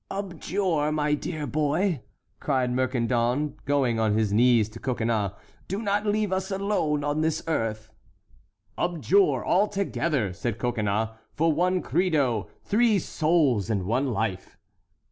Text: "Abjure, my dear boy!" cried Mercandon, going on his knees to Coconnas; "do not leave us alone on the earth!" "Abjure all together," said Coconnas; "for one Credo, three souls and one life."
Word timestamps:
"Abjure, 0.09 0.91
my 0.91 1.13
dear 1.13 1.45
boy!" 1.45 2.01
cried 2.39 2.71
Mercandon, 2.71 3.53
going 3.65 3.99
on 3.99 4.15
his 4.17 4.33
knees 4.33 4.67
to 4.69 4.79
Coconnas; 4.79 5.33
"do 5.67 5.79
not 5.79 6.07
leave 6.07 6.31
us 6.33 6.49
alone 6.49 7.03
on 7.03 7.21
the 7.21 7.43
earth!" 7.47 7.91
"Abjure 8.79 9.43
all 9.45 9.67
together," 9.67 10.33
said 10.33 10.57
Coconnas; 10.57 11.09
"for 11.35 11.53
one 11.53 11.83
Credo, 11.83 12.47
three 12.63 12.97
souls 12.97 13.69
and 13.69 13.83
one 13.83 14.07
life." 14.07 14.57